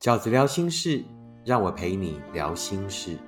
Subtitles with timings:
[0.00, 1.04] 饺子聊心事，
[1.44, 3.18] 让我陪你聊心事。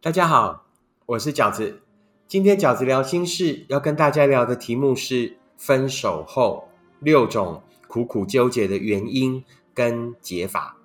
[0.00, 0.66] 大家好，
[1.06, 1.80] 我是饺子。
[2.26, 6.68] 今天饺子聊心事要跟大家聊的题目是分手后
[6.98, 10.76] 六种苦苦纠结的原因跟解法。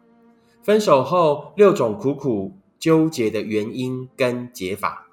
[0.61, 5.07] 分手后六种苦苦纠结的原因跟解法。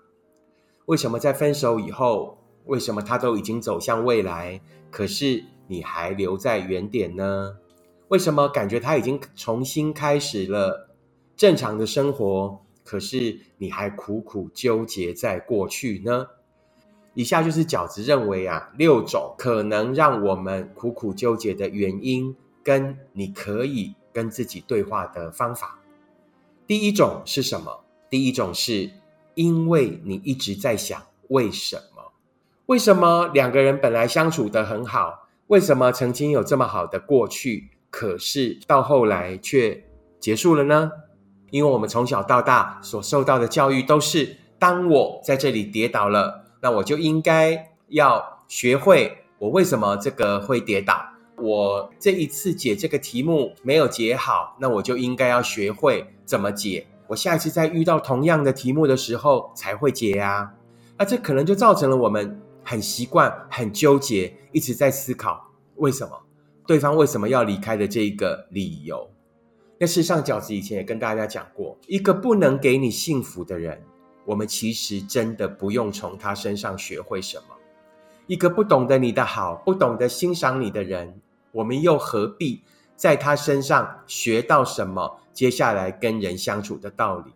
[0.86, 7.56] 为什么在分手以后，为什么他都已经走向未来，可是你还留在原点呢？
[8.08, 10.88] 为什么感觉他已经重新开始了
[11.36, 12.60] 正常的生活？
[12.84, 16.28] 可是你还苦苦纠结在过去呢？
[17.14, 25.80] 以下就是饺子认为啊，六种可能让我们苦苦纠结的原因，跟你可以跟自己对话的方法。
[26.66, 27.84] 第一种是什么？
[28.10, 28.90] 第一种是
[29.34, 32.12] 因为你一直在想为什么？
[32.66, 35.28] 为什么两个人本来相处的很好？
[35.46, 39.84] 为什么曾经有这么好的过去，可是到后来却
[40.18, 40.90] 结束了呢？
[41.50, 51.00] 因为我们从小到大所受到的教育都是：当我在这里跌倒了，那我就应该要学会我为什么这个会跌倒。
[51.38, 56.86] 我这一次解这个题目没有解好，那我就应该要学会怎么解。
[57.06, 60.52] 我下一次再遇到同样的题目的时候才会解呀。
[60.98, 66.10] 那这可能就造成了我们很习惯、很纠结，一直在思考为什么
[66.66, 69.08] 对方为什么要离开的这一个理由。
[69.78, 73.80] 那事实上，饺子以前也跟大家讲过，一个不能给你幸福的人，
[74.24, 77.44] 我们其实真的不用从他身上学会什么。
[78.26, 81.20] 一个不懂得你的好、不懂得欣赏你的人，
[81.52, 82.62] 我们又何必
[82.96, 87.32] 在他身上学到什么接下来跟人相处的道理？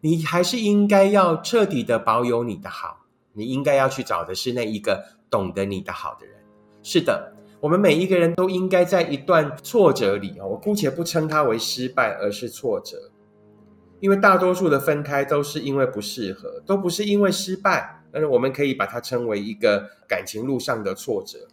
[0.00, 6.36] 你还是应该要彻底的保有你的好，你应该要去找的是那一个懂得你的好的人。
[6.82, 7.34] 是的。
[7.60, 13.10] 我们每一个人都应该在一段挫折里，我姑且不称它为失败，而是挫折，
[13.98, 21.48] 因为大多数的分开都是因为不适合，都不是因为失败，但是我们可以把它称为一个感情路上的挫折。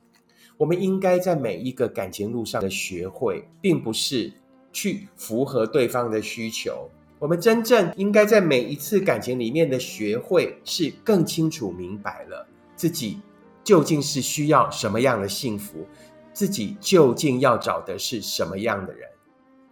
[0.58, 4.32] 我们应该在每一个感情路上的学会，并不是
[4.72, 6.90] 去符合对方的需求，
[7.20, 13.20] 我们真正应该在每一次感情里面的学会，是更清楚明白了自己。
[13.64, 15.88] 究竟是需要什么样的幸福？
[16.32, 19.10] 自己究竟要找的是什么样的人？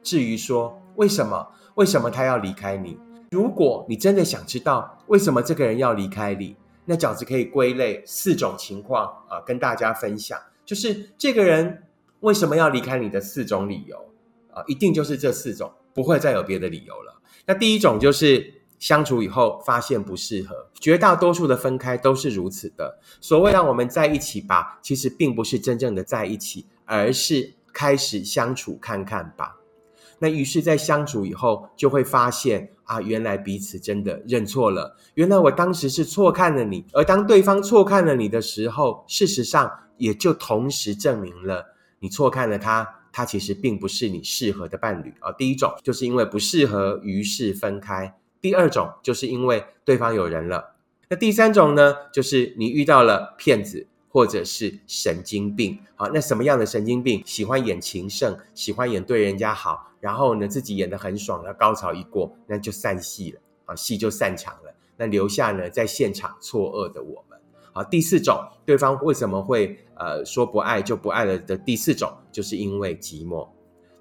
[0.02, 2.98] 至于说为什么，为什么他要离开你？
[3.30, 6.56] 如果你真的想知道为什么这个人要离开你，
[6.86, 11.84] 那饺子可以归类四种情况啊，跟大家分享，就是这个人
[12.22, 13.98] 为什么要离开你的四种理由
[14.52, 17.22] 啊，一定就是这四种，不会再有别的理由了。
[17.46, 18.62] 那第一种就是。
[18.80, 23.00] 相处以后发现不适合，绝大多数的分开都是如此的。
[23.22, 29.56] 所谓让我们在一起吧，其实并不是真正的在一起，而是开始相处看看吧。
[30.20, 34.98] 那于是，在相处以后，就会发现啊，原来彼此真的认错了。
[35.14, 45.32] 原来我当时是错看了你，而当对方错看了你的时候，事实上也就同时证明了你错看了他，他其实并不是你适合的伴侣啊。
[45.32, 48.14] 第一种就是因为不适合，于是分开。
[48.42, 50.76] 第二种就是因为对方有人了，
[51.08, 55.80] 那第三种呢，就是你遇到了骗子或者是神经病。
[55.96, 57.24] 好，那什么样的神经病？
[57.26, 64.76] 喜欢演情圣，喜欢演对人家好，然后呢自己演的很爽，那高潮一过，那就散戏了啊，戏就散场了。
[64.98, 67.33] 那留下呢在现场错愕的我们。
[67.74, 73.50] 好，第四种，对方为什么会呃说不爱就不爱了的第四种，就是因为寂寞，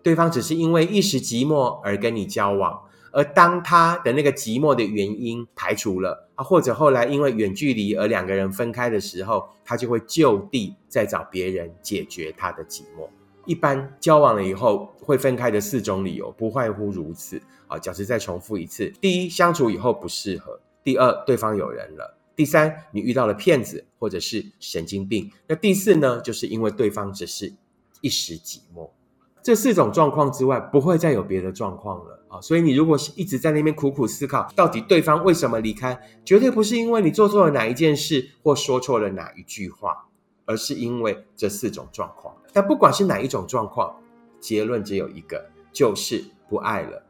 [0.02, 2.82] 对方只是因为一时寂寞而跟你交往。
[3.14, 13.06] 而当他的那个寂寞的原因排除了啊，或者后来因为远距离而两个人分开的时候，他就会就地再找别人解决他的寂寞。
[13.44, 17.78] 一般交往了以后会分开的四种理由不外乎如此啊。
[17.78, 20.52] 假设再重复一次：第一，相处以后不适合；
[20.82, 27.52] 第二，对方有人了；第三，你遇到了骗子或者是神经病；那第四呢，就是因为对方只是
[28.00, 28.90] 一时寂寞。
[29.42, 32.40] 这四种状况之外，不会再有别的状况了啊！
[32.40, 40.06] 所以你如果是一直在那边苦苦思考，到底对方为什么离开，绝对不是因为你做错了哪一件事或说错了哪一句话，
[40.44, 42.32] 而是因为这四种状况。
[42.52, 43.96] 但不管是哪一种状况，
[44.38, 47.02] 结论只有一个，就是不爱了。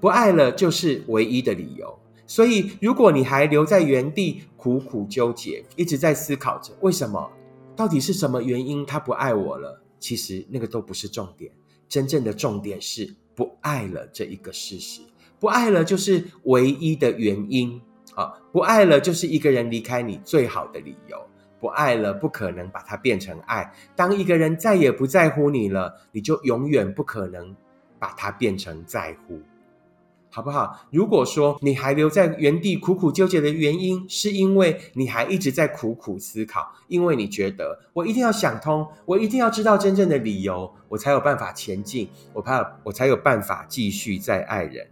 [0.00, 1.98] 不爱了就是唯一的理由。
[2.26, 7.30] 所以，如果你还留在原地苦苦纠结，一直在思考着为什么，
[7.76, 9.82] 到底是什么原因他不爱我了？
[9.98, 11.52] 其实那个都不是重点，
[11.88, 15.00] 真正的重点是不爱了这一个事实。
[15.38, 17.80] 不爱了就是唯一的原因
[18.14, 18.32] 啊！
[18.52, 21.18] 不爱了就是一个人离开你最好的理由。
[21.60, 23.72] 不爱了，不可能把它变成爱。
[23.96, 27.56] 当一个人再也不在乎你了，你就永远不可能
[27.98, 29.40] 把它变成在乎，
[30.34, 30.88] 好不好？
[30.90, 44.84] 如果说你还留在原地苦苦纠结的原因，是因为你还一直在苦苦思考，因为你觉得我一定要想通，我一定要知道真正的理由，我才有办法前进，我怕我才有办法继续再爱人。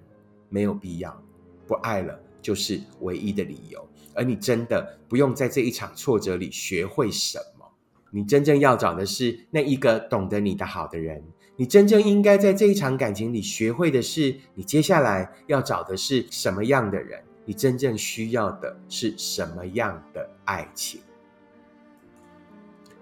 [0.49, 1.21] 没有必要，
[1.67, 3.85] 不爱了就是唯一的理由。
[4.15, 7.67] 而你真的不用在这一场挫折里学会什么，
[8.13, 11.21] 你真正要找的是那一个懂得你的好的人。
[11.57, 17.23] 你真正应该在这一场感情里学会的是，你接下来要找的是什么样的人？
[17.45, 21.01] 你真正需要的是什么样的爱情？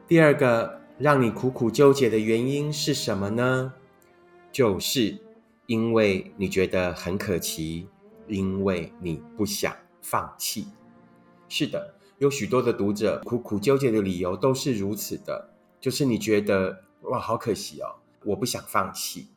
[0.09, 3.73] 第二个让你苦苦纠结的原因是什么呢？
[4.51, 5.17] 就是
[5.67, 7.87] 因为你觉得很可惜，
[8.27, 10.67] 因为你不想放弃。
[11.49, 15.51] 是的，有许多的读者苦苦纠结的理由都是如此的，
[15.81, 19.29] 就是你觉得哇，好可惜哦，我不想放弃。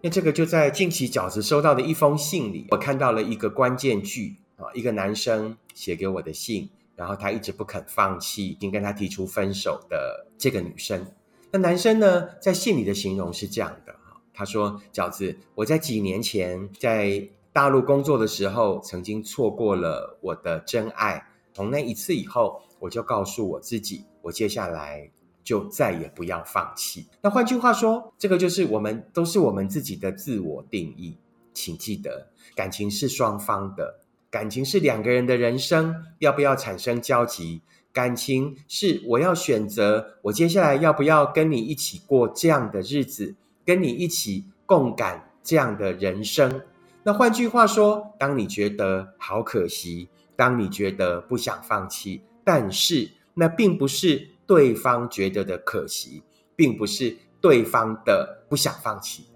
[0.00, 11.04] 那这个就在近期饺子收到的一封信里，我看到了一个关键句啊，一个男生写给我的信，然后他一直不肯放弃已经跟他提出分手的这个女生。
[11.50, 25.10] 那男生呢，在信里的形容是这样的哈，他说：“饺子，我在几年前在大陆工作的时候，曾经错过了我的真爱。”从那一次以后，我就告诉我自己，我接下来
[25.48, 27.06] 就再也不要放弃。
[27.22, 31.16] 那换句话说，这个就是我们都是我们自己的自我定义。
[31.54, 37.62] 请记得，感情是双方的，感情是两个人的人生要不要产生交集？
[37.94, 43.34] 感情是我要选择，我接下来要不要跟你一起过这样的日子，
[43.64, 46.60] 跟你一起共感这样的人生？
[47.04, 50.10] 那换句话说，当你觉得好可惜。
[50.36, 56.22] 当你觉得不想放弃，但是那并不是对方觉得的可惜，
[56.56, 59.26] 并不是对方的不想放弃。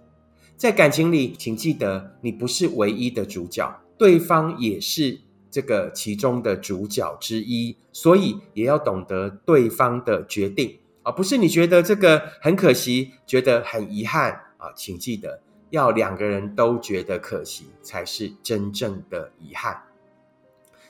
[0.56, 5.20] 在感情里，请记得你不是唯一的主角，对方也是
[5.50, 14.72] 这个其中的主角之一，所以也要懂得对方的决定，而不是你觉得这个很可惜，觉得很遗憾啊。
[14.74, 19.82] 请记得，要两个人都觉得可惜，才是真正的遗憾。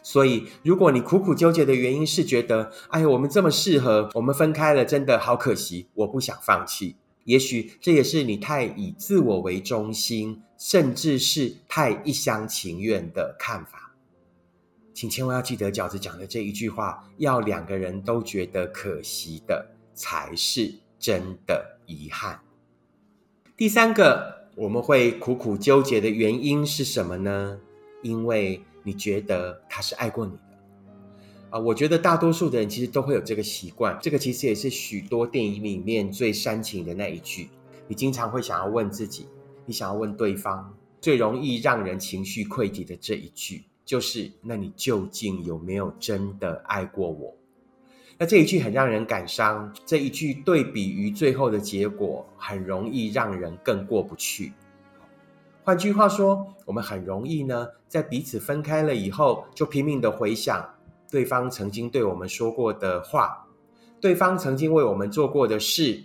[0.02, 6.96] 所以，如果你苦苦纠结的原因是觉得，哎呀，我们这么适合，我们分开了，真的好可惜，我不想放弃。
[7.24, 13.94] 也许这也是你太以自我为中心，甚至是太一厢情愿的看法。
[14.92, 22.40] 请千万要记得饺子讲的这一句话：要两个人都觉得可惜的，才是真的遗憾。
[23.56, 27.60] 第三个，我们会苦苦纠结的原因是什么呢？
[28.02, 28.60] 因为。
[28.82, 30.38] 你觉得他是爱过你的
[31.50, 31.58] 啊？
[31.58, 33.98] 我觉得大多数的人其实都会有这个习惯。
[34.02, 37.50] 这个其实也是许多电影里面最煽情的那一句。
[37.88, 39.26] 你经常会想要问自己，
[39.66, 47.36] 你想要问对方，最容易让人情绪溃堤的这一句，就是“那你究竟有没有真的爱过我？”
[48.18, 49.74] 那这一句很让人感伤。
[49.84, 54.52] 这一句对比于最后的结果，很容易让人更过不去。
[55.64, 60.68] 换句话说，我们很容易呢，在彼此分开了以后，就拼命的回想
[61.08, 63.46] 对方曾经对我们说过的话，
[64.00, 66.02] 对方曾经为我们做过的事。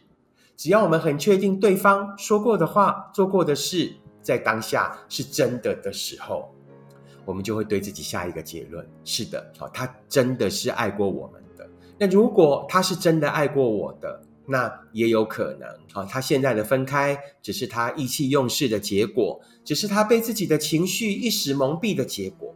[0.56, 6.54] 只要我们很确定对方说过的话、做过的事，在当下是真的的时候，
[7.26, 11.68] 我们就会对自己下一个结论：是的，好，他真的是爱过我们的。
[11.98, 22.56] 那如果他是真的爱过我的，那也有可能啊，他现在的分开只是他意气用事的结果，只是他被自己的情绪一时蒙蔽的结果。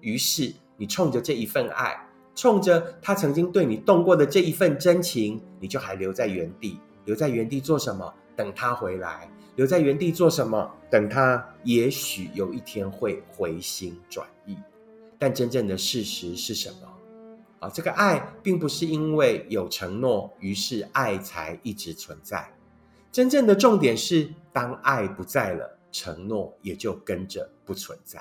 [0.00, 1.96] 于是，你冲着这一份爱，
[2.34, 8.12] 冲着他曾经对你动过的这一份真情，你就还留在原地，留在原地做什么？
[8.36, 10.68] 等他回来，留在原地做什么？
[10.90, 14.56] 等他也许有一天会回心转意。
[15.18, 16.87] 但真正的事实是什么？
[17.60, 22.52] 啊，这个爱并不是因为有承诺，于是爱才一直存在。
[23.10, 28.20] 真正的重点是，当爱不在了，承诺也就跟着不存在。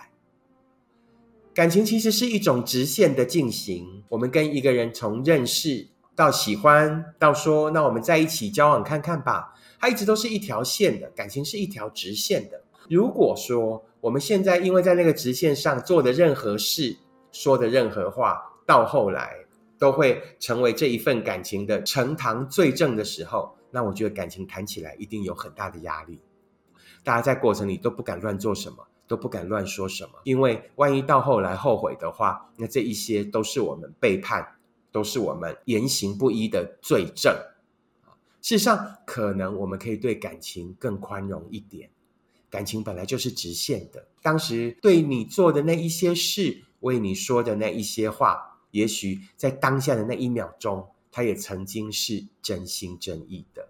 [1.54, 4.04] 感情其实是一种直线的进行。
[4.10, 11.10] 我们跟一个人从认识到喜欢，到说那我们在一起交往看看吧，它一直都是一条线的。
[11.16, 12.64] 感情是一条直线的。
[12.90, 16.98] 如果说我们现在因为在那个直线上做的任何事，
[17.32, 19.46] 说的任何话，到后来
[19.80, 26.20] 都会成为这一份感情的呈堂罪证的时候，那我觉得感情谈起来一定有很大的压力。
[27.04, 34.46] 大家在过程里都不敢乱做什么，都不敢乱说什么，因为万一到后来后悔的话，那这一些都是我们背叛，
[34.92, 37.34] 都是我们言行不一的罪证。
[38.42, 41.90] 事实上，可能我们可以对感情更宽容一点。
[42.50, 53.70] 感情本来就是直线的，当时对你做的那一些事，为你说的那一些话，也许在当下的那一秒钟，他也曾经是真心真意的。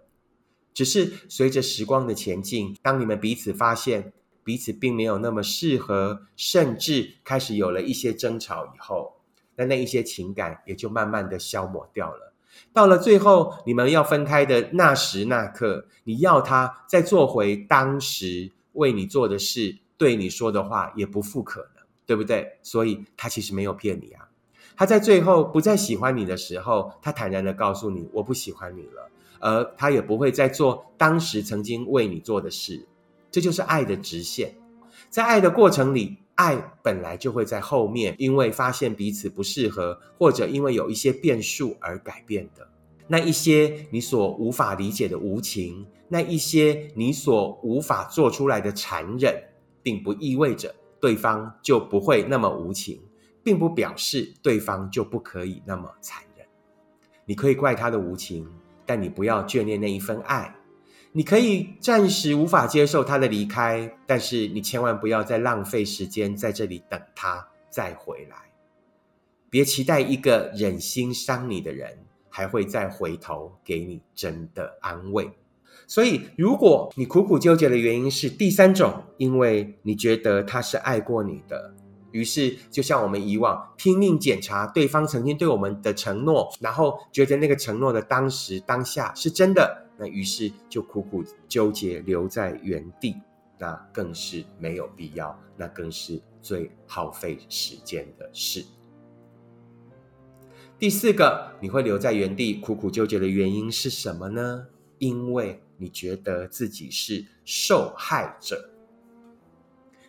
[0.74, 4.12] 只是随着时光的前进，当你们彼此发现
[4.44, 9.16] 彼此并没有那么适合，甚至开始有了一些争吵以后，
[9.56, 12.32] 那那一些情感也就慢慢的消磨掉了。
[12.72, 22.58] 到了最后，你们要分开的那时那刻，你要他再做回当时为你做的事，对你说的话，也不复可能，对不对？
[22.62, 24.27] 所以他其实没有骗你啊。
[24.78, 32.86] 他在最后不再喜欢你的时候，他坦然的告诉你：“我不喜欢你了。”而他也不会再做当时曾经为你做的事，
[33.28, 34.54] 这就是爱的直线。
[35.10, 42.68] 在爱的过程里，爱本来就会在后面，因为发现彼此不适合，或者因为有一些变数而改变的。
[43.08, 49.42] 那一些你所无法理解的无情，那一些你所无法做出来的残忍，
[49.82, 53.00] 并不意味着对方就不会那么无情，
[53.48, 56.46] 并不表示对方就不可以那么残忍。
[57.24, 58.46] 你可以怪他的无情。
[58.90, 60.56] 但你不要眷恋那一份爱，
[61.12, 68.36] 你可以暂时无法接受他的离开，但是你千万不要再浪费时间在这里等他再回来。
[69.50, 71.98] 别期待一个忍心伤你的人
[72.30, 75.30] 还会再回头给你真的安慰。
[75.86, 81.74] 所以，如果你苦苦纠结的原因是第三种，因为你觉得他是爱过你的。
[82.10, 93.16] 于是，就像我们以往拼命检查对方曾经对我们的承诺，然后觉得那个承诺的当时当下是真的，那于是就苦苦纠结留在原地，
[93.58, 98.64] 那更是没有必要，那更是最耗费时间的事。
[100.78, 104.68] 第四个，你会留在原地苦苦纠结的原因是什么呢？
[104.98, 108.70] 因为你觉得自己是受害者，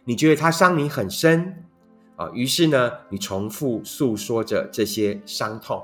[0.06, 1.65] 你觉得他伤你很深。
[2.20, 5.82] 啊，于是呢，你重复诉说着这些伤痛。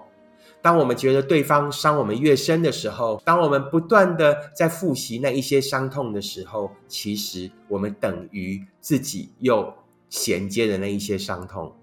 [0.61, 9.73] 当我们觉得对方伤我们越深的时候，当我们不断的在复习那一些伤痛的时候，其实我们等于自己又
[10.09, 11.73] 衔接的那一些伤痛。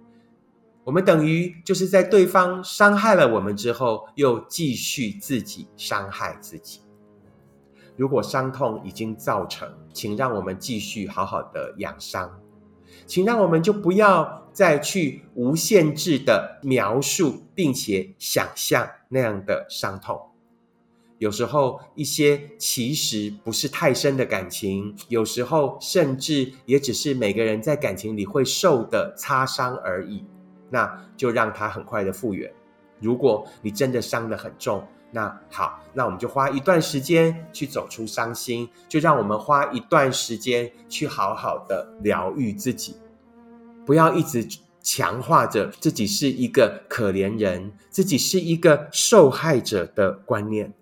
[0.84, 6.80] 我们等于就是在对方伤害了我们之后，又继续自己伤害自己。
[7.96, 12.41] 如果伤痛已经造成，请让我们继续好好的养伤。
[13.06, 20.20] 请让我们就不要再去无限制的描述，并且想象那样的伤痛。
[21.18, 30.24] 有时候，一些其实不是太深的感情，有时候甚至也只是每个人在感情里会受的擦伤而已。
[30.68, 32.50] 那就让它很快的复原。
[32.98, 42.96] 如果你真的伤得很重，那好，那我们就花一段时间去走出伤心，就让我们花一段时间去好好的疗愈自己，
[43.86, 44.44] 不要一直
[44.80, 50.72] 强化着自己是一个可怜人，自己是一个受害者的观念。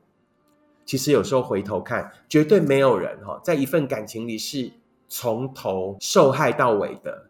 [0.87, 4.72] 其实有时候回头看，绝对没有人哈，在一份感情里是
[5.08, 7.26] 从头受害到尾的。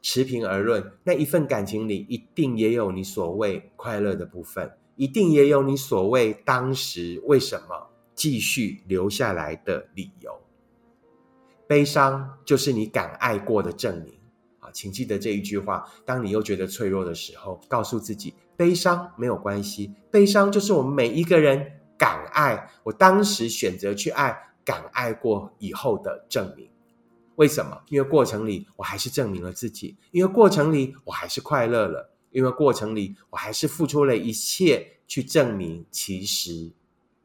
[0.00, 4.70] 持平而论，那一份感情里一定也有你所谓快乐的部分。
[4.98, 10.38] 一定也有你所谓当时为什么继续留下来的理由。
[11.68, 14.12] 悲伤就是你敢爱过的证明
[14.58, 14.68] 啊！
[14.72, 19.94] 请记得这一句话：当你又觉得脆弱的时候，告诉自己，悲伤没有关系。
[20.10, 26.68] 悲伤就是我们每一个人敢爱，我当时选择去爱，敢爱过以后的证明。
[27.36, 27.82] 为什么？
[27.86, 32.10] 因为过程里我还是证明了自己，因为过程里我还是快乐了。
[32.38, 36.70] 因为过程里，我还是付出了一切去证明，其实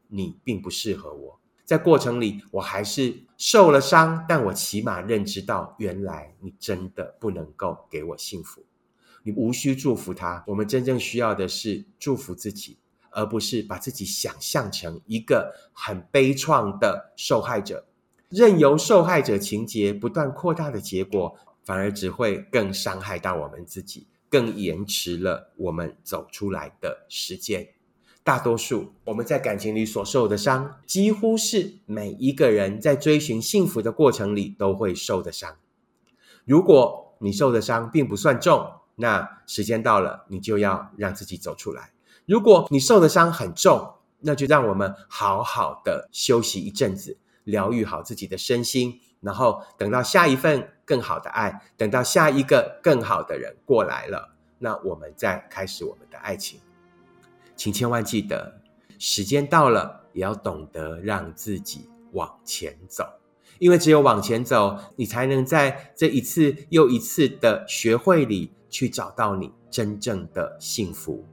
[0.08, 1.38] 你并不适合我。
[1.64, 8.64] 在过程里，我还是受了伤，但我起码认知到，原来你真的不能够给我幸福。
[9.22, 12.76] 你无需祝福他，我们真正需要的是祝福自己，
[13.12, 17.86] 而不是把自己想象成一个很悲怆的受害者。
[18.30, 24.08] 任由受害者情节不断扩大的结果，反而只会更伤害到我们自己。
[24.34, 27.68] 更延迟了我们走出来的时间。
[28.24, 35.56] 大多数我们在感情里所受的伤，几乎是每一个人在追寻幸福的过程里都会受的伤。
[36.44, 41.92] 如果你受的伤并不算重，那时间到了，你就要让自己走出来。
[42.26, 56.60] 如果你受的伤很重，那就让我们好好的休息一阵子，疗愈好自己的身心，然后等到下一份更好的爱，等到下一个更好的人过来了，那我们再开始我们的爱情。
[57.56, 58.60] 请千万记得，
[58.98, 63.04] 时间到了，也要懂得让自己往前走，
[63.58, 71.24] 因为只有往前走，你才能在这一次又一次的学会里去找到你真正的幸福。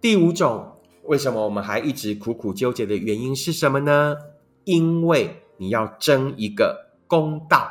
[0.00, 4.16] 第五种，为什么我们还一直苦苦纠结的原因是什么呢？
[4.64, 7.70] 因为你要争一个公道。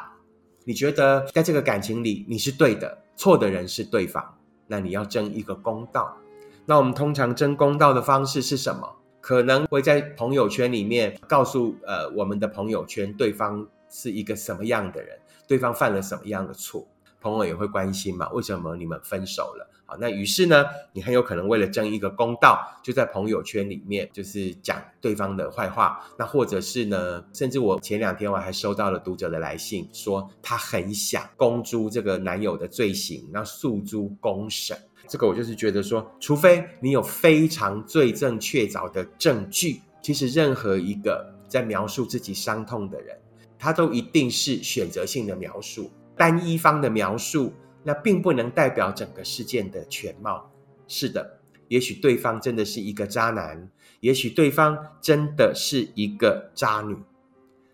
[0.68, 6.18] 你觉得在这个感情里你是对的，错的人是对方，那你要争一个公道。
[6.66, 8.96] 那我们通常争公道的方式是什么？
[9.22, 15.16] 可能会在朋友圈里面告诉呃我们的朋友圈对方是一个什么样的人，
[15.48, 16.88] 对方犯了什么样的错，
[17.22, 18.28] 朋友也会关心嘛？
[18.32, 19.70] 为什么你们分手了？
[19.88, 26.04] 好，那于是呢，你很有可能为了争一个公道，就在朋友圈里面就是讲对方的坏话。
[26.18, 34.76] 那或者是呢，甚至我前两天我还收到了读者的来信，说他很想公诸这个男友的罪行，那诉诸公审。
[35.08, 43.16] 这个我就是觉得说，除非你有非常罪证确凿的证据，其实任何一个在描述自己伤痛的人，
[43.60, 47.54] 他都一定是选择性的描述，单一方的描述。
[47.86, 50.52] 那并不能代表整个事件的全貌。
[50.88, 56.98] 是的，也许对方真的是一个渣男，也许对方真的是一个渣女。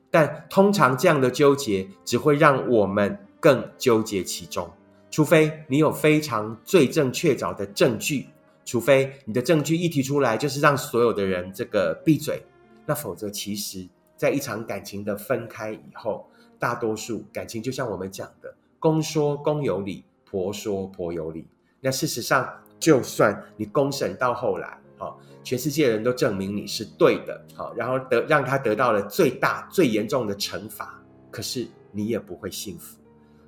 [0.09, 4.69] 但通常这样的纠结只会让我们更纠结其中。
[5.09, 8.27] 除非你有非常罪证确凿的证据，
[8.65, 12.43] 除非你的证据一提出来就是让所有的人这个闭嘴，
[12.85, 13.87] 那否则其实，
[14.17, 18.53] 在一场感情的分开以后，大多数感情就像我们讲的。
[18.81, 21.47] 公说公有理，婆说婆有理。
[21.79, 32.97] 那事实上，就算你公审到后来，好，全世界人都证明你是对的，好，然后得让他得到了最大最严重的惩罚，可是你也不会幸福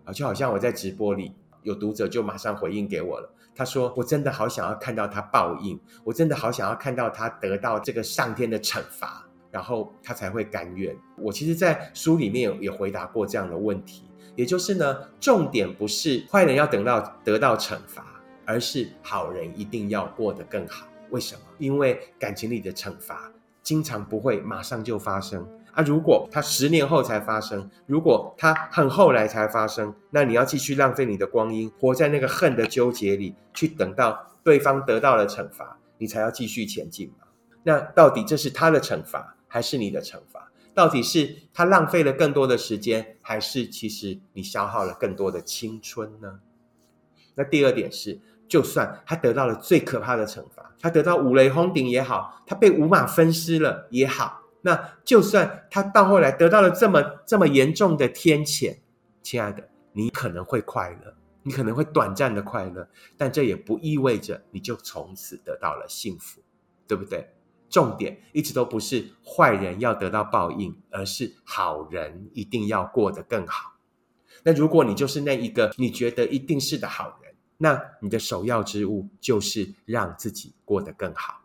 [0.05, 0.13] 啊！
[0.13, 14.03] 就好像我在直播里，有读者就马上回应给我了，他说：“我真的好想要看到他报应，我真的好想要看到他得到这个上天的惩罚，然后他才会甘愿。”我其实，在书里面有也回答过这样的问题。
[14.35, 18.05] 也就是呢，重点不是坏人要等到得到惩罚，
[18.45, 20.87] 而是好人一定要过得更好。
[21.09, 21.41] 为什么？
[21.59, 25.83] 因为感情里的惩罚经常不会马上就发生啊。
[25.83, 37.27] 如果他十年后才发生，如果他很后来才发生，那你要继续浪费你的光阴，活在那个恨的纠结里，去等到对方得到了惩罚，你才要继续前进嘛？
[37.61, 40.51] 那到底这是他的惩罚，还是你的惩罚？
[40.73, 46.39] 到底是他浪费了更多的时间，还是其实你消耗了更多的青春呢？
[47.35, 58.77] 那第二点是，就算他得到了最可怕的惩罚，他得到五雷轰顶也好，他被五马分尸了也好，那就算他到后来得到了这么这么严重的天谴，
[59.21, 66.41] 亲爱的，你可能会快乐，你可能会短暂的快乐，但这也不意味着你就从此得到了幸福，
[66.87, 67.29] 对不对？
[67.73, 73.73] 重点一直都不是坏人要得到报应，而是好人一定要过得更好。
[74.43, 81.41] 那如果你就是那一个你觉得一定是的好人，那你的首要之务就是让自己过得更好。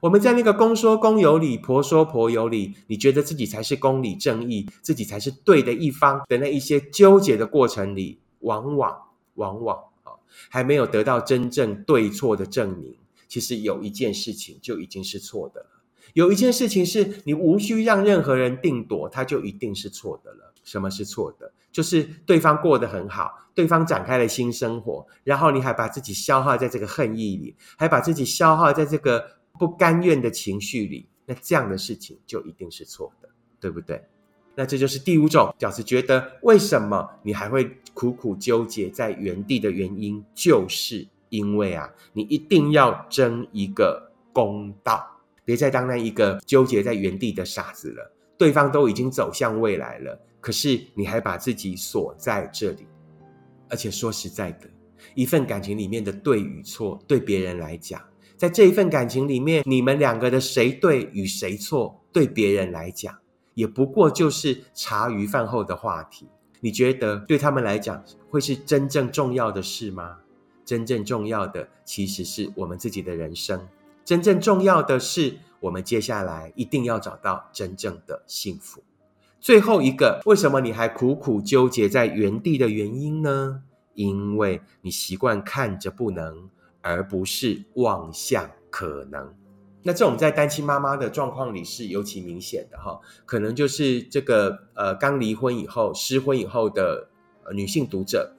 [0.00, 8.94] 我们在那个公说公有理，婆说婆有理，你觉得自己才是公理正义，自己才是对的一方的那一些纠结的过程里，往往
[9.36, 12.94] 往往啊，还没有得到真正对错的证明。
[13.32, 15.66] 其实有一件事情就已经是错的了，
[16.12, 20.52] 有一件事情是你无需让任何人定夺，它就一定是错的了。
[20.64, 21.50] 什么是错的？
[21.70, 29.24] 就是对方过得很好，对方展开了新生活，然后你还把自己消耗在这个恨意里，还把自己消耗在这个
[29.58, 34.04] 不甘愿的情绪里，那这样的事情就一定是错的，对不对？
[34.54, 41.08] 那这就是第五种饺子觉得为什么你还会苦苦纠结在原地的原因，就是。
[41.32, 45.02] 因为啊，你一定要争一个公道，
[45.46, 48.12] 别再当那一个纠结在原地的傻子了。
[48.36, 52.86] 对方都已经走向未来了，可是你还把自己锁在这里。
[53.70, 54.68] 而且说实在的，
[55.14, 57.98] 一份感情里面的对与错，对别人来讲，
[58.36, 63.16] 在这一份感情里面，你们两个的谁对与谁错，对别人来讲，
[63.54, 66.28] 也不过就是茶余饭后的话题。
[66.60, 70.18] 你觉得对他们来讲，会是真正重要的事吗？
[70.64, 73.68] 真正重要的其实是我们自己的人生。
[74.04, 78.82] 真正重要的是，我们接下来一定要找到真正的幸福。
[79.40, 83.62] 最后一个，为什么你还苦苦纠结在原地的原因呢？
[83.94, 86.48] 因为你习惯看着不能，
[86.80, 89.34] 而不是望向可能。
[89.82, 97.08] 那这种在单亲妈妈的状况里是尤其明显的哈，可能就是这个呃刚离婚以后、失婚以后的
[97.52, 98.32] 女性读者，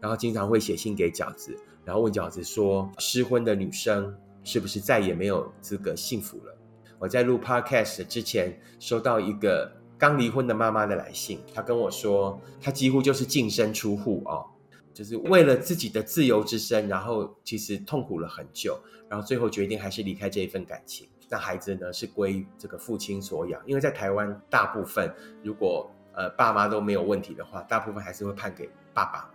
[0.00, 6.56] 然后经常会写信给饺子，然后问饺子说：失婚的女生是不是再也没有资格幸福了？
[6.98, 14.46] 我在录 Podcast 之前收到一个刚离婚的妈妈的来信，她跟我说，她几乎就是净身出户哦。
[14.94, 18.80] 就是为了自己的自由之身，然后其实痛苦了很久，
[19.10, 21.06] 然后最后决定还是离开这一份感情。
[21.28, 29.30] 那孩子呢是归这个父亲所养，因为在台湾大部分如果呃爸妈都没有问题的话，大部分还是会判给爸爸。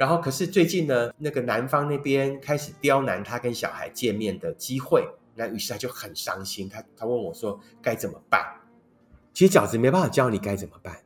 [0.00, 8.40] 然后可是最近呢，那个男方那边开始刁难他跟小孩见面的机会，那于是他就很伤心，他他问我说该怎么办？
[9.34, 10.96] 其实饺子没办法教你该怎么办。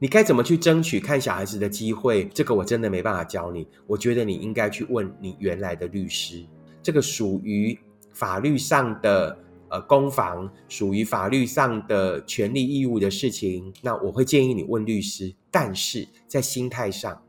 [0.00, 2.26] 你该怎么去争取看小孩子的机会？
[2.26, 3.66] 这个我真的没办法教你。
[3.86, 6.44] 我觉得你应该去问你原来的律师。
[6.82, 7.78] 这个属于
[8.12, 9.38] 法律上的
[9.70, 13.72] 呃攻防，属于法律上的权利义务的事情。
[13.80, 15.34] 那我会建议你问律师。
[15.50, 17.22] 但是在心态上，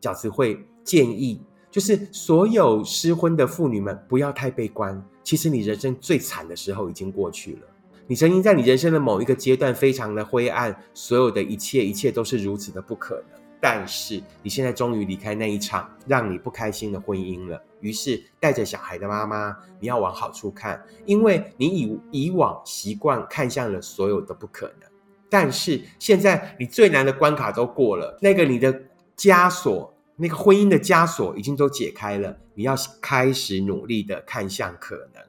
[0.00, 5.02] 饺子会建议，就是所有失婚的妇女们不要太悲观。
[5.22, 7.60] 其实你人生最惨的时候已经过去了。
[8.06, 13.40] 你曾经在你人生的某一个阶段非常的灰暗，所有的一切一切都是如此的不可能。
[13.60, 24.90] 但是你现在终于离开那一场让你不开心的婚姻了，于是带着小孩的妈妈，你要往好处看，因为你以以往习惯看向了所有的不可能。
[25.28, 28.72] 但是现在你最难的关卡都过了，那个你的
[29.20, 35.22] 枷锁，那个婚姻的枷锁已经都解开了，你要开始努力的看向可能。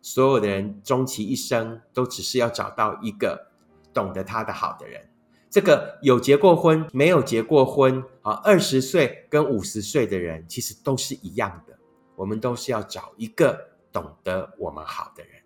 [0.00, 3.48] 所有的人终其一生都只是要找到一个
[3.92, 5.10] 懂得他的好的人。
[5.50, 11.78] 这个有结过婚、没有结过婚啊，二十岁跟五十岁的人其实都是一样的。
[12.16, 15.42] 我们都是要找一个懂得我们好的人。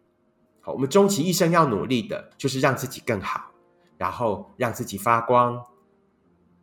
[0.60, 3.50] 好，我们终其一生要努力的就是让自己更好，
[3.96, 5.60] 然后让自己发光，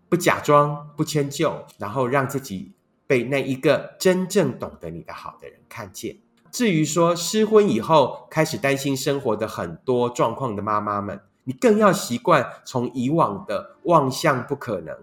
[0.09, 2.71] 不假装、不迁就，然后让自己
[3.07, 6.17] 被那一个真正懂得你的好的人看见。
[6.51, 14.95] 至于说失婚以后开始担心生活的很多状况的妈妈们，你更要习惯从以往的望向不可能，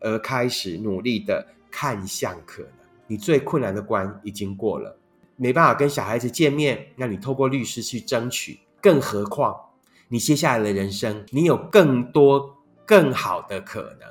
[0.00, 2.70] 而开始努力的看向可能。
[3.06, 4.98] 你最困难的关已经过了，
[5.36, 8.58] 没办法跟小孩子见面，那你透过律师去争取。
[8.80, 9.56] 更何况
[10.08, 14.08] 你接下来的人生，你有更多更好的可能，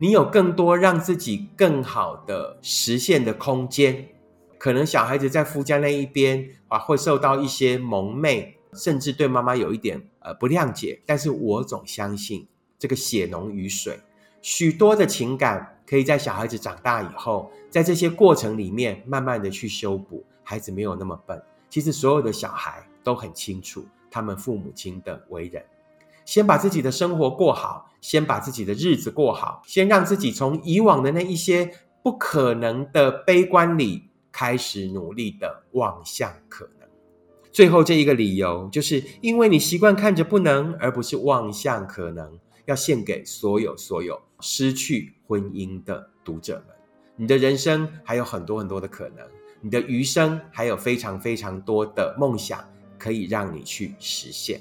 [0.00, 4.08] 你有更多让自己更好的实现的空间。
[4.56, 11.00] 可能小孩子在夫家那一边啊，会受到一些蒙昧，甚至对妈妈有一点呃不谅解。
[11.04, 12.46] 但是我总相信，
[12.78, 13.98] 这个血浓于水，
[14.40, 20.24] 许多的情感可以在小孩子长大以后，在这些过程里面慢慢的去修补。
[20.44, 25.64] 孩子没有那么笨，其实所有的小孩都很清楚他们父母亲的为人。
[26.28, 34.04] 先把自己的生活过好，先把自己的日子过好，先让自己从以往的那一些不可能的悲观里。
[34.30, 36.86] 开始努力的望向可能，
[37.50, 42.38] 最后这一个理由，就是因为你习惯看着不能，而不是望向可能。
[42.66, 46.76] 要献给所有所有失去婚姻的读者们，
[47.16, 49.26] 你的人生还有很多很多的可能，
[49.62, 52.62] 你的余生还有非常非常多的梦想
[52.98, 54.60] 可以让你去实现。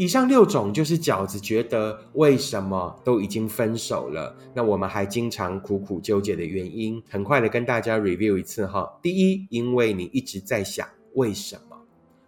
[0.00, 8.98] 以上六种就是饺子觉得为什么都已经分手了，那我们还经常苦苦纠结的原因，很快的跟大家 review 一次哈。
[9.02, 11.76] 第一，因为你一直在想为什么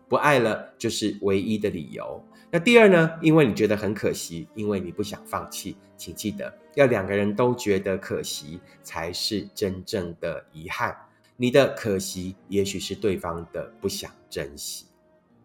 [0.06, 2.22] 不爱了，就是唯一的理由。
[2.50, 3.10] 那第二呢？
[3.22, 5.74] 因为你觉得很可惜，因为你不想放弃。
[5.96, 10.94] 请记得，要两个人都觉得可惜，才是真正的遗憾。
[11.38, 14.84] 你的可惜，也许是对方的不想珍惜。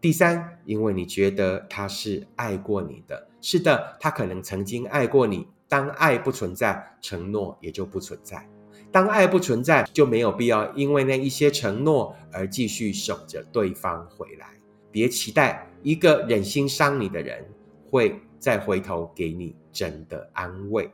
[0.00, 5.48] 第三，因为你觉得他是爱过你的，是的，他可能曾经爱过你。
[5.68, 8.48] 当爱不存在，承诺也就不存在。
[8.90, 14.46] 当爱不存在，就没有必要因为那一些承诺而继续守着对方回来。
[14.90, 17.44] 别期待一个忍心伤你的人
[17.90, 20.90] 会再回头给你真的安慰。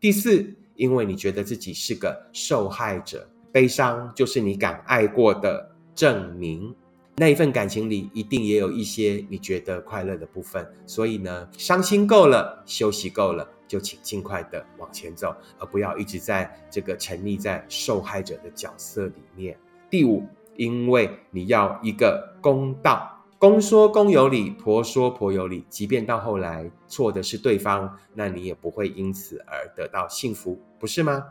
[0.00, 6.74] 第四，因为你觉得自己是个受害者，悲伤就是你敢爱过的证明。
[7.20, 19.54] 那一份感情里一定也有一些你觉得快乐的部分，所以呢，伤心够了，休息够了，就请尽快的往前走，而不要一直在这个沉溺在受害者的角色里面。
[19.90, 31.26] 第五，因为你要一个公道，公说公有理，婆说婆有理，即便到后来错的是对方，那你也不会因此而得到幸福，不是吗？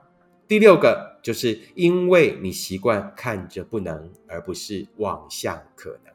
[0.49, 6.11] 第六个，就是因为你习惯看着不能，而不是望向可能。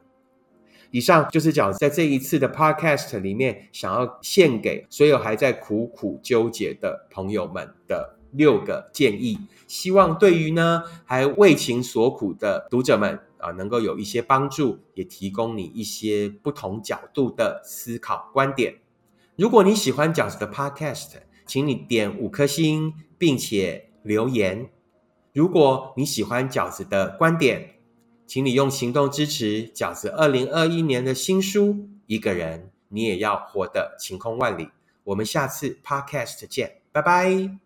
[0.90, 18.74] 以上就是饺子在这一次的 podcast 里面想要献给所有还在苦苦纠结的朋友们的六个建议，希望对于呢还为情所苦的读者们啊能够有一些帮助，也提供你一些不同角度的思考观点。
[19.36, 21.12] 如果你喜欢饺子的 podcast，
[21.46, 24.70] 请你点五颗星，并且留言。
[25.32, 27.70] 如果你喜欢饺子的观点，
[28.26, 31.74] 请你用行动支持饺子二零二一年的新书
[32.06, 34.66] 《一个人你也要活得晴空万里》。
[35.02, 37.63] 我们下次 Podcast 见，拜拜。